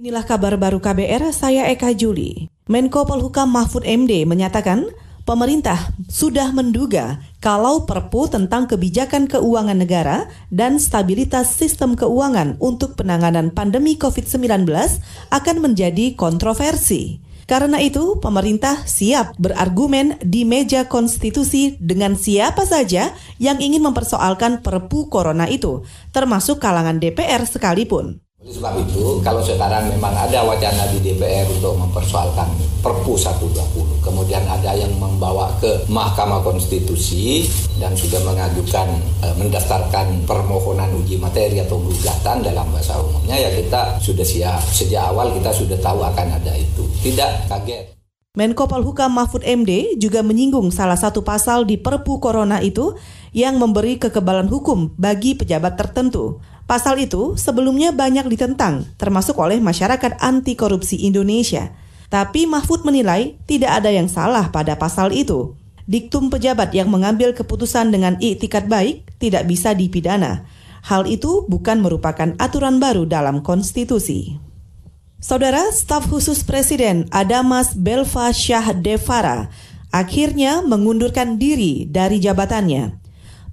Inilah 0.00 0.24
kabar 0.24 0.56
baru 0.56 0.80
KBR, 0.80 1.28
saya 1.28 1.68
Eka 1.68 1.92
Juli. 1.92 2.48
Menko 2.72 3.04
Polhukam 3.04 3.52
Mahfud 3.52 3.84
MD 3.84 4.24
menyatakan 4.24 4.88
pemerintah 5.28 5.92
sudah 6.08 6.56
menduga 6.56 7.20
kalau 7.36 7.84
Perpu 7.84 8.24
tentang 8.24 8.64
kebijakan 8.64 9.28
keuangan 9.28 9.76
negara 9.76 10.24
dan 10.48 10.80
stabilitas 10.80 11.52
sistem 11.52 12.00
keuangan 12.00 12.56
untuk 12.64 12.96
penanganan 12.96 13.52
pandemi 13.52 14.00
COVID-19 14.00 14.64
akan 15.28 15.56
menjadi 15.60 16.16
kontroversi. 16.16 17.20
Karena 17.44 17.76
itu, 17.84 18.16
pemerintah 18.24 18.88
siap 18.88 19.36
berargumen 19.36 20.16
di 20.24 20.48
meja 20.48 20.88
konstitusi 20.88 21.76
dengan 21.76 22.16
siapa 22.16 22.64
saja 22.64 23.12
yang 23.36 23.60
ingin 23.60 23.84
mempersoalkan 23.84 24.64
Perpu 24.64 25.12
Corona 25.12 25.44
itu, 25.44 25.84
termasuk 26.08 26.56
kalangan 26.56 26.96
DPR 26.96 27.44
sekalipun. 27.44 28.29
Oleh 28.40 28.56
sebab 28.56 28.72
itu, 28.88 29.20
kalau 29.20 29.44
sekarang 29.44 29.92
memang 29.92 30.16
ada 30.16 30.40
wacana 30.40 30.88
di 30.88 31.04
DPR 31.04 31.44
untuk 31.52 31.76
mempersoalkan 31.76 32.48
Perpu 32.80 33.12
120, 33.12 34.00
kemudian 34.00 34.40
ada 34.48 34.72
yang 34.72 34.88
membawa 34.96 35.52
ke 35.60 35.84
Mahkamah 35.92 36.40
Konstitusi 36.40 37.44
dan 37.76 37.92
sudah 37.92 38.16
mengajukan 38.24 38.96
e, 39.20 39.26
mendaftarkan 39.36 40.24
permohonan 40.24 40.88
uji 41.04 41.20
materi 41.20 41.60
atau 41.60 41.84
gugatan 41.84 42.40
dalam 42.40 42.64
bahasa 42.72 42.96
umumnya, 42.96 43.36
ya 43.36 43.52
kita 43.52 44.00
sudah 44.00 44.24
siap. 44.24 44.64
Sejak 44.72 45.12
awal 45.12 45.36
kita 45.36 45.52
sudah 45.52 45.76
tahu 45.76 46.00
akan 46.00 46.40
ada 46.40 46.56
itu. 46.56 46.88
Tidak 47.04 47.44
kaget. 47.44 47.92
Menko 48.40 48.64
Polhukam 48.70 49.20
Mahfud 49.20 49.44
MD 49.44 50.00
juga 50.00 50.24
menyinggung 50.24 50.72
salah 50.72 50.96
satu 50.96 51.20
pasal 51.20 51.68
di 51.68 51.76
Perpu 51.76 52.24
Corona 52.24 52.64
itu 52.64 52.96
yang 53.36 53.60
memberi 53.60 54.00
kekebalan 54.00 54.48
hukum 54.48 54.96
bagi 54.96 55.36
pejabat 55.36 55.76
tertentu. 55.76 56.40
Pasal 56.70 57.02
itu 57.02 57.34
sebelumnya 57.34 57.90
banyak 57.90 58.30
ditentang, 58.30 58.86
termasuk 58.94 59.34
oleh 59.42 59.58
masyarakat 59.58 60.22
anti 60.22 60.54
korupsi 60.54 61.02
Indonesia. 61.02 61.74
Tapi 62.06 62.46
Mahfud 62.46 62.86
menilai 62.86 63.42
tidak 63.50 63.82
ada 63.82 63.90
yang 63.90 64.06
salah 64.06 64.54
pada 64.54 64.78
pasal 64.78 65.10
itu. 65.10 65.58
Diktum 65.90 66.30
pejabat 66.30 66.70
yang 66.70 66.86
mengambil 66.86 67.34
keputusan 67.34 67.90
dengan 67.90 68.14
iktikat 68.22 68.70
baik 68.70 69.02
tidak 69.18 69.50
bisa 69.50 69.74
dipidana. 69.74 70.46
Hal 70.86 71.10
itu 71.10 71.42
bukan 71.50 71.82
merupakan 71.82 72.38
aturan 72.38 72.78
baru 72.78 73.02
dalam 73.02 73.42
konstitusi. 73.42 74.38
Saudara 75.18 75.74
staf 75.74 76.06
khusus 76.06 76.46
Presiden 76.46 77.10
Adamas 77.10 77.74
Belva 77.74 78.30
Syah 78.30 78.78
Devara 78.78 79.50
akhirnya 79.90 80.62
mengundurkan 80.62 81.34
diri 81.34 81.90
dari 81.90 82.22
jabatannya. 82.22 82.99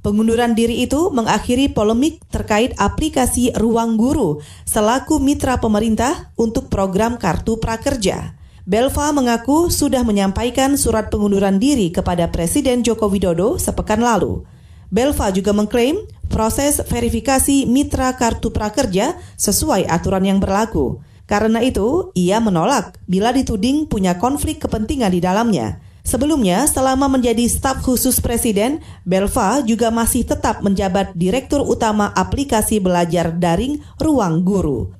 Pengunduran 0.05 0.53
diri 0.53 0.85
itu 0.85 1.09
mengakhiri 1.09 1.73
polemik 1.73 2.21
terkait 2.29 2.71
aplikasi 2.77 3.51
Ruang 3.57 3.97
Guru 3.97 4.39
selaku 4.63 5.17
mitra 5.17 5.57
pemerintah 5.57 6.31
untuk 6.37 6.69
program 6.69 7.17
Kartu 7.17 7.57
Prakerja. 7.57 8.37
Belva 8.67 9.15
mengaku 9.15 9.71
sudah 9.71 10.03
menyampaikan 10.03 10.75
surat 10.75 11.07
pengunduran 11.07 11.55
diri 11.55 11.87
kepada 11.87 12.27
Presiden 12.29 12.83
Joko 12.83 13.07
Widodo 13.07 13.55
sepekan 13.55 14.03
lalu. 14.03 14.43
Belva 14.91 15.31
juga 15.31 15.55
mengklaim 15.55 16.03
proses 16.27 16.83
verifikasi 16.83 17.63
mitra 17.63 18.11
Kartu 18.19 18.51
Prakerja 18.51 19.15
sesuai 19.39 19.87
aturan 19.87 20.27
yang 20.27 20.39
berlaku. 20.43 20.99
Karena 21.27 21.59
itu, 21.59 22.15
ia 22.15 22.39
menolak 22.39 22.95
bila 23.03 23.35
dituding 23.35 23.87
punya 23.87 24.15
konflik 24.15 24.63
kepentingan 24.63 25.11
di 25.11 25.19
dalamnya. 25.19 25.83
Sebelumnya, 26.07 26.63
selama 26.71 27.11
menjadi 27.11 27.43
staf 27.51 27.83
khusus 27.83 28.23
Presiden, 28.23 28.79
Belva 29.03 29.59
juga 29.59 29.91
masih 29.91 30.23
tetap 30.23 30.63
menjabat 30.63 31.11
Direktur 31.19 31.67
Utama 31.67 32.15
Aplikasi 32.15 32.79
Belajar 32.79 33.35
Daring 33.35 33.83
Ruang 33.99 34.47
Guru. 34.47 34.95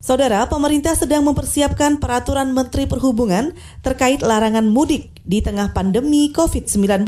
Saudara, 0.00 0.48
pemerintah 0.48 0.96
sedang 0.96 1.20
mempersiapkan 1.28 2.00
peraturan 2.00 2.56
Menteri 2.56 2.88
Perhubungan 2.88 3.52
terkait 3.84 4.24
larangan 4.24 4.64
mudik 4.64 5.12
di 5.28 5.44
tengah 5.44 5.76
pandemi 5.76 6.32
COVID-19. 6.32 7.04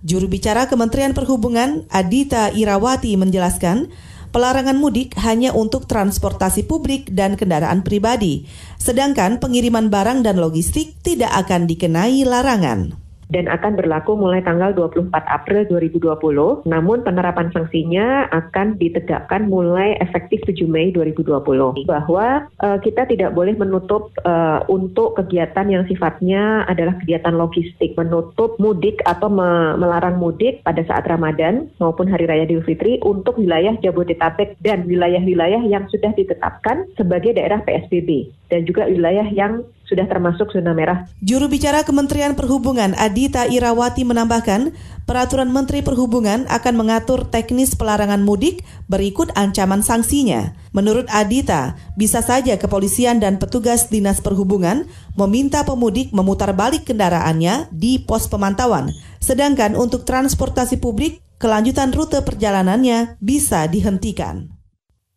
Juru 0.00 0.24
bicara 0.24 0.72
Kementerian 0.72 1.12
Perhubungan, 1.12 1.84
Adita 1.92 2.48
Irawati, 2.56 3.12
menjelaskan 3.20 3.92
pelarangan 4.38 4.78
mudik 4.78 5.18
hanya 5.18 5.50
untuk 5.50 5.90
transportasi 5.90 6.70
publik 6.70 7.10
dan 7.10 7.34
kendaraan 7.34 7.82
pribadi, 7.82 8.46
sedangkan 8.78 9.42
pengiriman 9.42 9.90
barang 9.90 10.22
dan 10.22 10.38
logistik 10.38 10.94
tidak 11.02 11.34
akan 11.34 11.66
dikenai 11.66 12.22
larangan 12.22 13.07
dan 13.28 13.46
akan 13.48 13.76
berlaku 13.76 14.16
mulai 14.16 14.40
tanggal 14.40 14.72
24 14.72 15.12
April 15.12 15.68
2020. 15.68 16.64
Namun 16.68 17.04
penerapan 17.04 17.52
sanksinya 17.52 18.28
akan 18.32 18.80
ditegakkan 18.80 19.48
mulai 19.48 19.96
efektif 20.00 20.40
7 20.48 20.64
Mei 20.68 20.90
2020. 20.92 21.84
Bahwa 21.84 22.48
uh, 22.64 22.78
kita 22.80 23.04
tidak 23.08 23.36
boleh 23.36 23.54
menutup 23.56 24.12
uh, 24.24 24.64
untuk 24.72 25.20
kegiatan 25.20 25.68
yang 25.68 25.84
sifatnya 25.86 26.64
adalah 26.66 26.96
kegiatan 27.04 27.36
logistik, 27.36 27.94
menutup 27.96 28.56
mudik 28.56 29.00
atau 29.04 29.28
me 29.28 29.76
melarang 29.78 30.16
mudik 30.16 30.64
pada 30.64 30.80
saat 30.88 31.04
Ramadan 31.06 31.68
maupun 31.78 32.08
Hari 32.08 32.24
Raya 32.24 32.44
Idul 32.48 32.64
Fitri 32.64 32.98
untuk 33.04 33.36
wilayah 33.36 33.76
Jabodetabek 33.80 34.56
dan 34.64 34.88
wilayah-wilayah 34.88 35.62
yang 35.68 35.84
sudah 35.92 36.10
ditetapkan 36.16 36.88
sebagai 36.96 37.36
daerah 37.36 37.60
PSBB 37.62 38.32
dan 38.48 38.64
juga 38.64 38.88
wilayah 38.88 39.28
yang 39.28 39.62
sudah 39.88 40.04
termasuk 40.04 40.52
zona 40.52 40.76
merah. 40.76 41.08
Juru 41.24 41.48
bicara 41.48 41.82
Kementerian 41.82 42.36
Perhubungan 42.36 42.92
Adita 42.94 43.48
Irawati 43.48 44.04
menambahkan, 44.04 44.76
peraturan 45.08 45.48
Menteri 45.48 45.80
Perhubungan 45.80 46.44
akan 46.52 46.74
mengatur 46.76 47.24
teknis 47.32 47.72
pelarangan 47.72 48.20
mudik 48.20 48.62
berikut 48.86 49.32
ancaman 49.32 49.80
sanksinya. 49.80 50.52
Menurut 50.76 51.08
Adita, 51.08 51.80
bisa 51.96 52.20
saja 52.20 52.60
kepolisian 52.60 53.18
dan 53.18 53.40
petugas 53.40 53.88
Dinas 53.88 54.20
Perhubungan 54.20 54.84
meminta 55.16 55.64
pemudik 55.64 56.12
memutar 56.12 56.52
balik 56.52 56.84
kendaraannya 56.86 57.72
di 57.72 58.04
pos 58.04 58.28
pemantauan. 58.28 58.92
Sedangkan 59.18 59.74
untuk 59.74 60.04
transportasi 60.04 60.78
publik, 60.78 61.24
kelanjutan 61.40 61.90
rute 61.96 62.20
perjalanannya 62.20 63.16
bisa 63.18 63.64
dihentikan. 63.66 64.52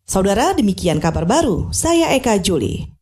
Saudara, 0.02 0.50
demikian 0.52 0.98
kabar 0.98 1.24
baru. 1.24 1.70
Saya 1.70 2.10
Eka 2.12 2.36
Juli. 2.42 2.92